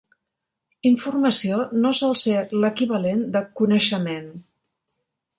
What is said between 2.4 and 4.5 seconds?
l'equivalent de "coneixement".